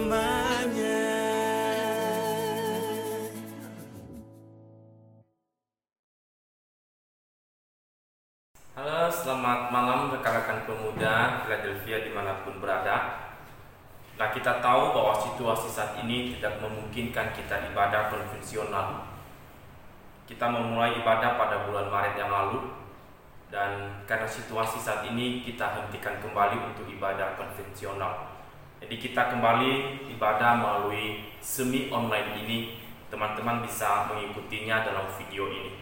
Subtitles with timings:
[0.00, 0.16] Halo,
[9.12, 13.28] selamat malam rekan-rekan pemuda Philadelphia di mana pun berada.
[14.16, 19.04] Nah, kita tahu bahwa situasi saat ini tidak memungkinkan kita ibadah konvensional.
[20.24, 22.72] Kita memulai ibadah pada bulan Maret yang lalu,
[23.52, 28.40] dan karena situasi saat ini kita hentikan kembali untuk ibadah konvensional.
[28.80, 32.58] Jadi kita kembali ibadah melalui semi online ini.
[33.12, 35.76] Teman-teman bisa mengikutinya dalam video ini.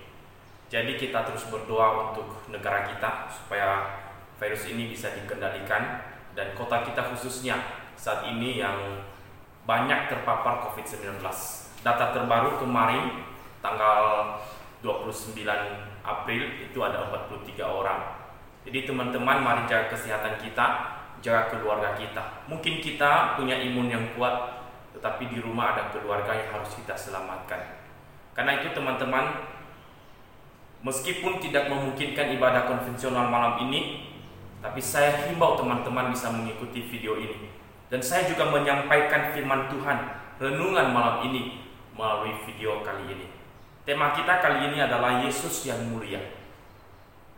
[0.69, 4.01] Jadi kita terus berdoa untuk negara kita supaya
[4.41, 6.03] virus ini bisa dikendalikan
[6.33, 7.57] dan kota kita khususnya
[7.97, 9.05] saat ini yang
[9.69, 11.21] banyak terpapar COVID-19.
[11.85, 13.29] Data terbaru kemarin
[13.61, 14.35] tanggal
[14.81, 15.45] 29
[16.01, 18.01] April itu ada 43 orang.
[18.65, 22.47] Jadi teman-teman mari jaga kesehatan kita, jaga keluarga kita.
[22.47, 27.81] Mungkin kita punya imun yang kuat, tetapi di rumah ada keluarga yang harus kita selamatkan.
[28.35, 29.59] Karena itu teman-teman
[30.79, 34.07] Meskipun tidak memungkinkan ibadah konvensional malam ini,
[34.63, 37.51] tapi saya himbau teman-teman bisa mengikuti video ini.
[37.91, 39.99] Dan saya juga menyampaikan firman Tuhan
[40.39, 41.67] renungan malam ini
[41.99, 43.27] melalui video kali ini.
[43.83, 46.23] Tema kita kali ini adalah Yesus yang mulia.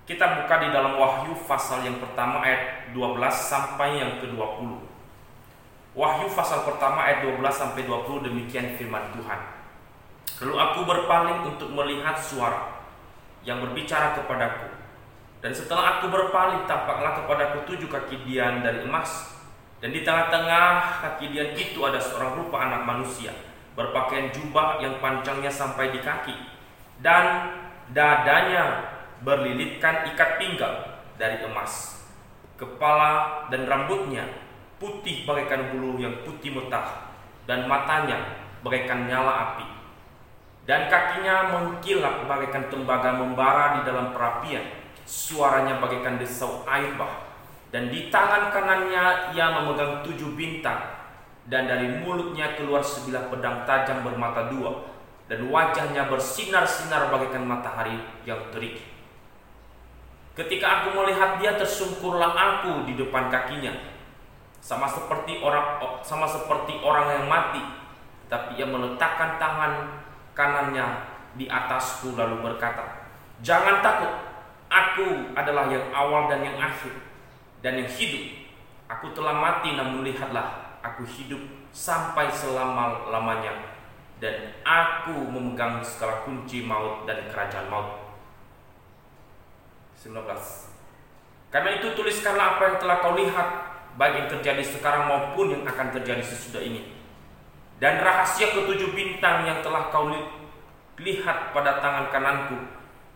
[0.04, 4.90] Kita buka di dalam Wahyu pasal yang pertama ayat 12 sampai yang ke-20.
[5.90, 9.40] Wahyu pasal pertama ayat 12 sampai 20 demikian firman Tuhan.
[10.40, 12.80] Lalu aku berpaling untuk melihat suara
[13.44, 14.70] yang berbicara kepadaku.
[15.40, 19.36] Dan setelah aku berpaling, tampaklah kepadaku tujuh kaki dian dari emas.
[19.80, 23.32] Dan di tengah-tengah kaki dian itu ada seorang rupa anak manusia,
[23.72, 26.36] berpakaian jubah yang panjangnya sampai di kaki.
[27.00, 27.56] Dan
[27.96, 30.76] dadanya berlilitkan ikat pinggang
[31.20, 31.99] dari emas.
[32.60, 34.28] Kepala dan rambutnya
[34.76, 37.16] putih bagaikan bulu yang putih metah.
[37.48, 39.64] Dan matanya bagaikan nyala api.
[40.68, 44.62] Dan kakinya mengkilap bagaikan tembaga membara di dalam perapian.
[45.08, 47.32] Suaranya bagaikan desau air bah.
[47.72, 51.00] Dan di tangan kanannya ia memegang tujuh bintang.
[51.48, 54.84] Dan dari mulutnya keluar sebilah pedang tajam bermata dua.
[55.26, 57.96] Dan wajahnya bersinar-sinar bagaikan matahari
[58.28, 58.99] yang terik.
[60.38, 63.74] Ketika aku melihat dia tersungkurlah aku di depan kakinya.
[64.60, 67.64] Sama seperti orang sama seperti orang yang mati
[68.30, 70.04] tapi ia meletakkan tangan
[70.36, 70.86] kanannya
[71.34, 73.08] di atasku lalu berkata
[73.42, 74.12] jangan takut
[74.70, 76.94] aku adalah yang awal dan yang akhir
[77.64, 78.52] dan yang hidup.
[78.90, 81.40] Aku telah mati namun lihatlah aku hidup
[81.70, 83.70] sampai selama-lamanya
[84.18, 88.09] dan aku memegang segala kunci maut dan kerajaan maut
[90.00, 90.16] 19
[91.52, 93.48] Karena itu tuliskanlah apa yang telah kau lihat
[94.00, 96.94] Baik yang terjadi sekarang maupun yang akan terjadi sesudah ini.
[97.82, 100.20] Dan rahasia ketujuh bintang yang telah kau li
[101.04, 102.56] lihat pada tangan kananku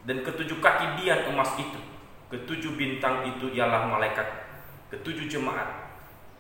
[0.05, 1.81] Dan ketujuh kaki dian emas itu.
[2.29, 4.27] Ketujuh bintang itu ialah malaikat
[4.93, 5.95] Ketujuh jemaat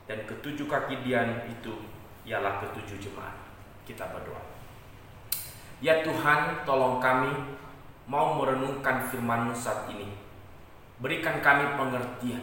[0.04, 1.72] Dan ketujuh kaki dian itu
[2.28, 3.36] ialah ketujuh jemaat.
[3.88, 4.40] Kita berdoa.
[5.80, 7.32] Ya Tuhan tolong kami
[8.08, 10.24] mau merenungkan firman-Mu saat ini
[11.02, 12.38] Berikan kami pengertian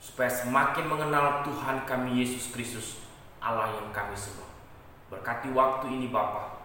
[0.00, 3.04] supaya semakin mengenal Tuhan kami Yesus Kristus,
[3.36, 4.48] Allah yang kami sembah.
[5.12, 6.56] Berkati waktu ini Bapa.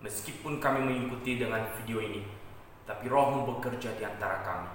[0.00, 2.24] Meskipun kami mengikuti dengan video ini,
[2.88, 4.68] tapi Rohmu bekerja di antara kami.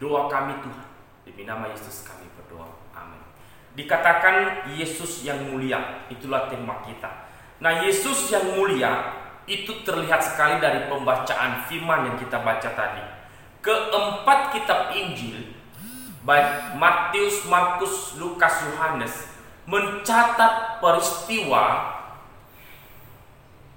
[0.00, 0.88] Doa kami Tuhan,
[1.28, 2.68] demi nama Yesus kami berdoa.
[2.96, 3.20] Amin.
[3.76, 7.28] Dikatakan Yesus yang mulia, itulah tema kita.
[7.60, 13.15] Nah, Yesus yang mulia itu terlihat sekali dari pembacaan firman yang kita baca tadi
[13.66, 15.50] keempat kitab Injil
[16.22, 19.14] baik Matius, Markus, Lukas, Yohanes
[19.66, 21.94] mencatat peristiwa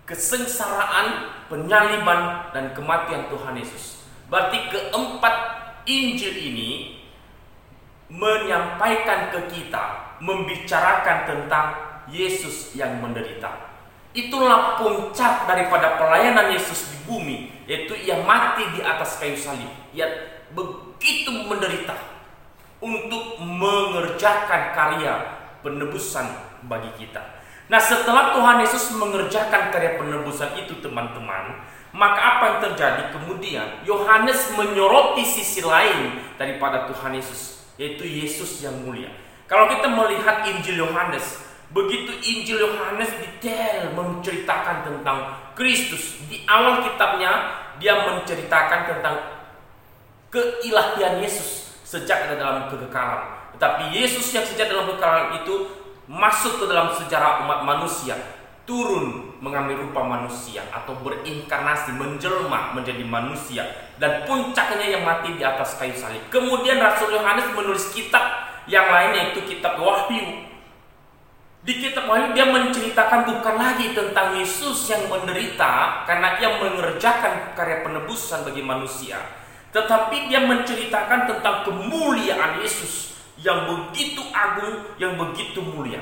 [0.10, 4.02] kesengsaraan, penyaliban dan kematian Tuhan Yesus.
[4.26, 5.36] Berarti keempat
[5.86, 6.70] Injil ini
[8.10, 11.68] menyampaikan ke kita, membicarakan tentang
[12.10, 13.69] Yesus yang menderita.
[14.10, 19.70] Itulah puncak daripada pelayanan Yesus di bumi, yaitu ia mati di atas kayu salib.
[19.94, 20.10] Ia
[20.50, 21.94] begitu menderita
[22.82, 25.14] untuk mengerjakan karya
[25.62, 26.26] penebusan
[26.66, 27.22] bagi kita.
[27.70, 31.62] Nah, setelah Tuhan Yesus mengerjakan karya penebusan itu, teman-teman,
[31.94, 33.86] maka apa yang terjadi kemudian?
[33.86, 39.14] Yohanes menyoroti sisi lain daripada Tuhan Yesus, yaitu Yesus yang mulia.
[39.46, 46.18] Kalau kita melihat Injil Yohanes, Begitu Injil Yohanes detail menceritakan tentang Kristus.
[46.26, 49.16] Di awal kitabnya dia menceritakan tentang
[50.34, 53.54] keilahian Yesus sejak ada dalam kekekalan.
[53.58, 55.70] Tetapi Yesus yang sejak dalam kekekalan itu
[56.10, 58.18] masuk ke dalam sejarah umat manusia,
[58.66, 63.66] turun mengambil rupa manusia atau berinkarnasi menjelma menjadi manusia
[64.02, 66.22] dan puncaknya yang mati di atas kayu salib.
[66.34, 68.26] Kemudian Rasul Yohanes menulis kitab
[68.66, 70.49] yang lainnya itu kitab Wahyu
[71.60, 77.84] di kitab Wahyu dia menceritakan bukan lagi tentang Yesus yang menderita karena ia mengerjakan karya
[77.84, 79.20] penebusan bagi manusia,
[79.76, 83.12] tetapi dia menceritakan tentang kemuliaan Yesus
[83.44, 86.00] yang begitu agung, yang begitu mulia.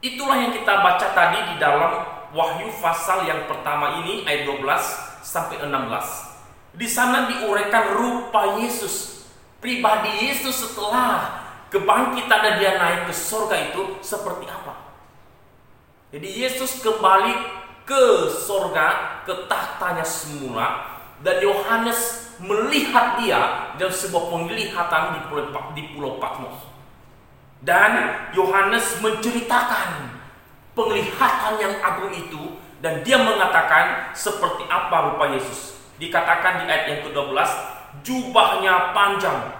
[0.00, 1.92] Itulah yang kita baca tadi di dalam
[2.32, 4.64] Wahyu pasal yang pertama ini ayat 12
[5.20, 6.80] sampai 16.
[6.80, 9.26] Di sana diuraikan rupa Yesus,
[9.60, 14.74] pribadi Yesus setelah kebangkitan dan dia naik ke surga itu seperti apa?
[16.10, 17.34] Jadi Yesus kembali
[17.86, 25.82] ke surga, ke tahtanya semula dan Yohanes melihat dia dalam sebuah penglihatan di pulau, di
[25.94, 26.58] pulau Patmos.
[27.60, 30.16] Dan Yohanes menceritakan
[30.72, 35.76] penglihatan yang agung itu dan dia mengatakan seperti apa rupa Yesus.
[36.00, 37.36] Dikatakan di ayat yang ke-12,
[38.00, 39.59] jubahnya panjang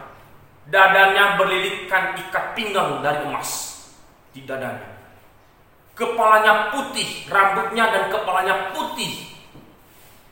[0.71, 3.83] Dadanya berlilitkan ikat pinggang dari emas
[4.31, 4.87] di dadanya.
[5.99, 9.29] Kepalanya putih, rambutnya dan kepalanya putih.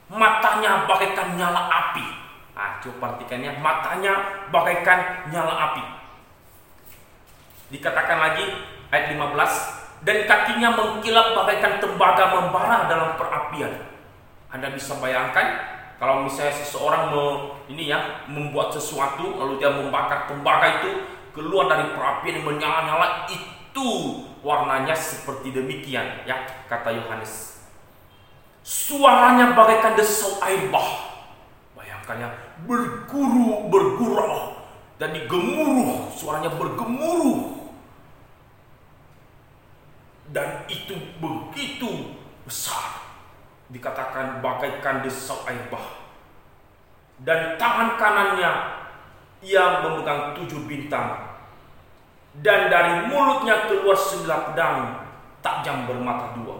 [0.08, 2.06] Matanya bagaikan nyala api.
[2.56, 4.14] Ah, coba perhatikannya, matanya
[4.48, 5.84] bagaikan nyala api.
[7.74, 8.46] Dikatakan lagi
[8.88, 13.74] ayat 15, dan kakinya mengkilap bagaikan tembaga membara dalam perapian.
[14.48, 17.26] Anda bisa bayangkan kalau misalnya seseorang me,
[17.74, 21.02] ini ya membuat sesuatu lalu dia membakar tembaga itu
[21.34, 23.88] keluar dari perapian yang menyala-nyala itu
[24.46, 26.38] warnanya seperti demikian ya
[26.70, 27.66] kata Yohanes.
[28.62, 31.18] Suaranya bagaikan desau air bah.
[31.74, 32.30] Bayangkannya
[32.62, 34.54] berguru bergurau
[35.02, 37.58] dan digemuruh suaranya bergemuruh
[40.30, 42.14] dan itu begitu
[42.44, 43.07] besar.
[43.68, 46.08] Dikatakan bagaikan desau air bah.
[47.20, 48.52] Dan tangan kanannya
[49.44, 51.36] ia memegang tujuh bintang.
[52.38, 54.76] Dan dari mulutnya keluar sembilan pedang
[55.44, 56.56] tajam bermata dua.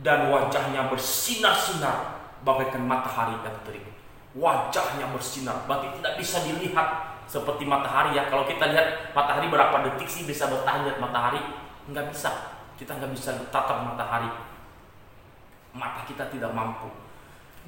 [0.00, 3.84] Dan wajahnya bersinar-sinar bagaikan matahari yang terik.
[4.30, 6.88] Wajahnya bersinar, berarti tidak bisa dilihat
[7.26, 8.26] seperti matahari ya.
[8.26, 11.38] Kalau kita lihat matahari berapa detik sih bisa bertahan lihat matahari?
[11.90, 12.30] Nggak bisa.
[12.74, 14.49] Kita nggak bisa tatap matahari
[15.76, 16.90] mata kita tidak mampu.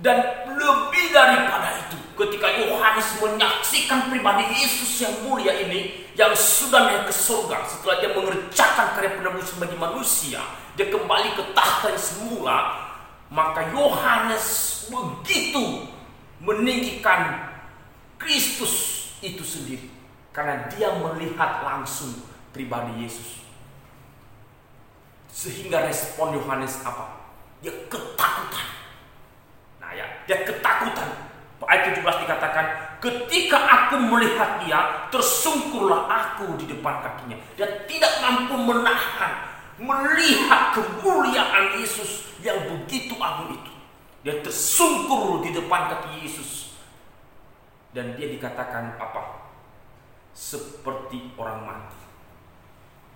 [0.01, 0.19] Dan
[0.49, 7.15] lebih daripada itu, ketika Yohanes menyaksikan pribadi Yesus yang mulia ini, yang sudah naik ke
[7.15, 10.41] surga setelah dia mengerjakan karya penebus bagi manusia,
[10.81, 12.59] dia kembali ke tahta yang semula,
[13.29, 14.47] maka Yohanes
[14.89, 15.85] begitu
[16.41, 17.53] meninggikan
[18.17, 19.87] Kristus itu sendiri
[20.33, 22.17] karena dia melihat langsung
[22.51, 23.45] pribadi Yesus.
[25.33, 27.22] Sehingga respon Yohanes apa?
[27.63, 28.69] Dia ketakutan.
[29.79, 31.09] Nah ya, dia ketakutan.
[31.63, 32.67] Ayat 17 dikatakan,
[32.99, 37.39] ketika aku melihat dia, tersungkurlah aku di depan kakinya.
[37.57, 39.33] Dia tidak mampu menahan,
[39.81, 43.73] melihat kemuliaan Yesus yang begitu agung itu.
[44.27, 46.77] Dia tersungkur di depan kaki Yesus.
[47.95, 49.49] Dan dia dikatakan apa?
[50.35, 52.03] Seperti orang mati.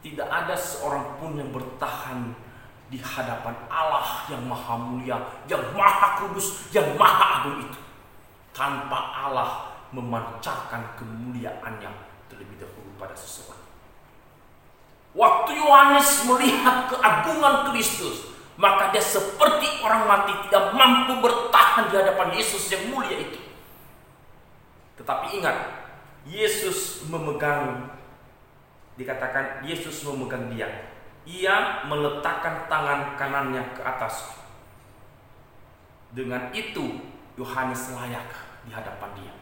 [0.07, 2.46] Tidak ada seorang pun yang bertahan
[2.87, 5.19] di hadapan Allah yang maha mulia,
[5.51, 7.81] yang maha kudus, yang maha agung itu.
[8.55, 11.91] Tanpa Allah memancarkan kemuliaannya
[12.31, 13.61] terlebih dahulu pada seseorang.
[15.17, 22.29] Waktu Yohanes melihat keagungan Kristus, maka dia seperti orang mati tidak mampu bertahan di hadapan
[22.37, 23.41] Yesus yang mulia itu.
[24.97, 25.57] Tetapi ingat,
[26.27, 27.93] Yesus memegang
[28.97, 30.96] dikatakan Yesus memegang dia
[31.27, 34.31] ia meletakkan tangan kanannya ke atas.
[36.15, 37.03] Dengan itu
[37.35, 38.31] Yohanes layak
[38.65, 39.35] di hadapan dia.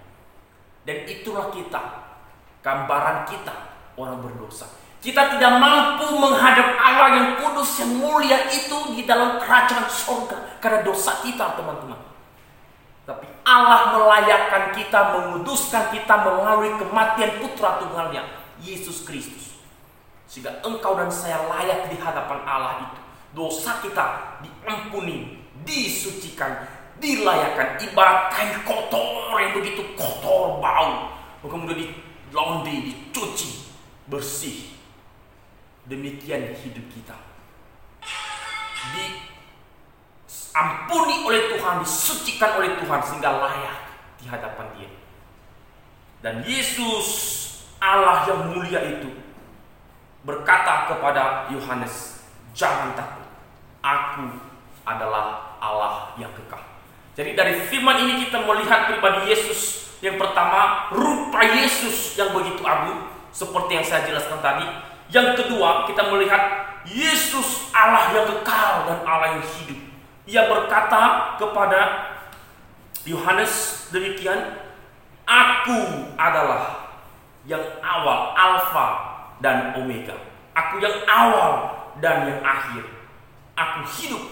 [0.84, 1.80] Dan itulah kita,
[2.64, 3.54] gambaran kita
[4.00, 4.66] orang berdosa.
[5.04, 10.80] Kita tidak mampu menghadap Allah yang kudus yang mulia itu di dalam kerajaan surga karena
[10.80, 12.00] dosa kita, teman-teman.
[13.04, 18.24] Tapi Allah melayakkan kita, menguduskan kita melalui kematian putra Tuhannya,
[18.64, 19.53] Yesus Kristus.
[20.34, 22.98] Sehingga engkau dan saya layak di hadapan Allah itu.
[23.38, 26.66] Dosa kita diampuni, disucikan,
[26.98, 27.78] dilayakkan.
[27.78, 31.14] Ibarat kain kotor yang begitu kotor, bau.
[31.38, 31.86] Kemudian di
[32.34, 33.62] laundry, dicuci,
[34.10, 34.74] bersih.
[35.86, 37.14] Demikian hidup kita.
[40.50, 43.78] Diampuni oleh Tuhan, disucikan oleh Tuhan sehingga layak
[44.18, 44.90] di hadapan dia.
[46.26, 47.06] Dan Yesus
[47.78, 49.22] Allah yang mulia itu
[50.24, 52.24] berkata kepada Yohanes,
[52.56, 53.28] "Jangan takut.
[53.84, 54.32] Aku
[54.88, 56.60] adalah Allah yang kekal."
[57.14, 63.08] Jadi dari firman ini kita melihat pribadi Yesus yang pertama, rupa Yesus yang begitu agung
[63.32, 64.66] seperti yang saya jelaskan tadi.
[65.08, 66.42] Yang kedua, kita melihat
[66.84, 69.80] Yesus Allah yang kekal dan Allah yang hidup.
[70.28, 71.80] Ia berkata kepada
[73.08, 74.60] Yohanes demikian,
[75.24, 76.92] "Aku adalah
[77.48, 79.13] yang awal, alfa
[79.44, 80.16] dan omega.
[80.56, 82.80] Aku yang awal dan yang akhir.
[83.52, 84.24] Aku hidup.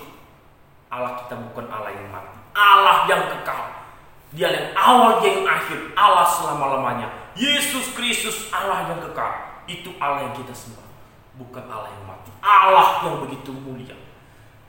[0.88, 2.40] Allah kita bukan Allah yang mati.
[2.56, 3.84] Allah yang kekal.
[4.32, 5.92] Dia yang awal, dia yang akhir.
[5.92, 7.12] Allah selama-lamanya.
[7.36, 9.60] Yesus Kristus Allah yang kekal.
[9.68, 10.88] Itu Allah yang kita sembah.
[11.36, 12.32] Bukan Allah yang mati.
[12.40, 13.96] Allah yang begitu mulia.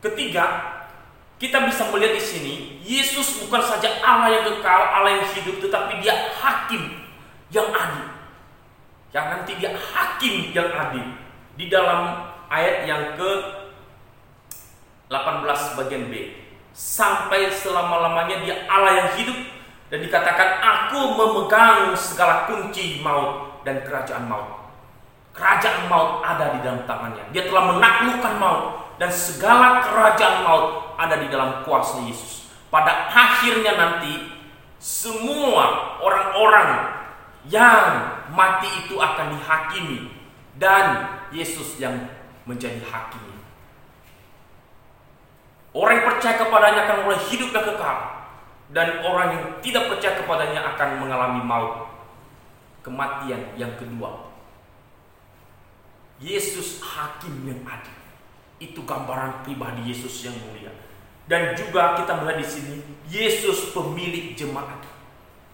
[0.03, 0.75] Ketiga,
[1.39, 6.03] kita bisa melihat di sini, Yesus bukan saja Allah yang kekal, Allah yang hidup, tetapi
[6.03, 6.99] dia hakim
[7.51, 8.12] yang adil
[9.13, 11.05] yang nanti dia hakim yang adil.
[11.53, 13.31] Di dalam ayat yang ke
[15.07, 16.13] 18 bagian B.
[16.73, 19.37] Sampai selama-lamanya dia Allah yang hidup
[19.93, 24.73] dan dikatakan aku memegang segala kunci maut dan kerajaan maut.
[25.37, 27.29] Kerajaan maut ada di dalam tangannya.
[27.29, 28.61] Dia telah menaklukkan maut
[28.97, 32.49] dan segala kerajaan maut ada di dalam kuasa Yesus.
[32.73, 34.33] Pada akhirnya nanti
[34.81, 36.89] semua orang-orang
[37.45, 40.09] yang mati itu akan dihakimi
[40.57, 41.95] dan Yesus yang
[42.45, 43.21] menjadi hakim.
[45.73, 47.97] Orang yang percaya kepadanya akan mulai hidup yang kekal
[48.69, 51.89] dan orang yang tidak percaya kepadanya akan mengalami maut,
[52.85, 54.33] kematian yang kedua.
[56.21, 57.97] Yesus hakim yang adil.
[58.61, 60.71] Itu gambaran pribadi Yesus yang mulia.
[61.27, 62.75] Dan juga kita melihat di sini
[63.09, 64.79] Yesus pemilik jemaat.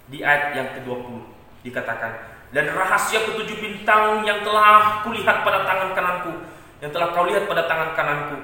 [0.10, 1.22] Di ayat yang ke-20
[1.66, 6.34] dikatakan dan rahasia ketujuh bintang yang telah kulihat pada tangan kananku
[6.80, 8.38] yang telah kau lihat pada tangan kananku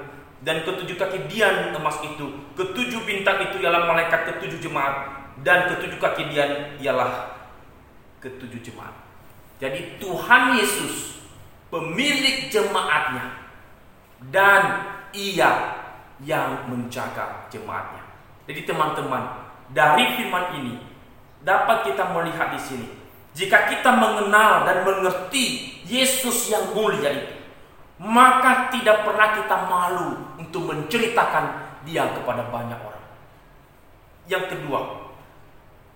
[0.46, 5.98] Dan ketujuh kaki dian emas itu, ketujuh bintang itu ialah malaikat ketujuh jemaat dan ketujuh
[5.98, 7.34] kaki dian ialah
[8.22, 8.94] ketujuh jemaat.
[9.58, 11.24] Jadi Tuhan Yesus
[11.72, 13.48] pemilik jemaatnya
[14.28, 14.62] dan
[15.16, 15.82] ia
[16.22, 18.04] yang menjaga jemaatnya.
[18.46, 20.74] Jadi teman-teman, dari firman ini
[21.42, 22.88] dapat kita melihat di sini.
[23.36, 27.36] Jika kita mengenal dan mengerti Yesus yang mulia itu,
[28.00, 31.44] maka tidak pernah kita malu untuk menceritakan
[31.84, 33.06] dia kepada banyak orang.
[34.24, 34.80] Yang kedua,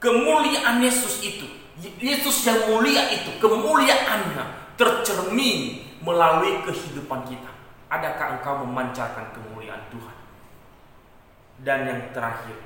[0.04, 1.48] kemuliaan Yesus itu,
[1.80, 7.52] Yesus yang mulia itu, kemuliaannya tercermin melalui kehidupan kita.
[7.88, 10.16] Adakah engkau memancarkan kemuliaan Tuhan?
[11.64, 12.56] Dan yang terakhir,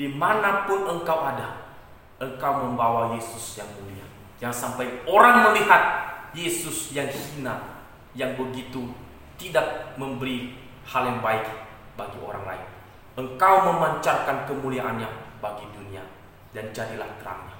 [0.00, 1.76] di mana pun engkau ada,
[2.24, 4.13] engkau membawa Yesus yang mulia.
[4.44, 5.82] Yang sampai orang melihat
[6.36, 7.80] Yesus yang hina,
[8.12, 8.92] yang begitu
[9.40, 10.52] tidak memberi
[10.84, 11.48] hal yang baik
[11.96, 12.66] bagi orang lain.
[13.16, 16.04] Engkau memancarkan kemuliaannya bagi dunia
[16.52, 17.53] dan jadilah terangnya.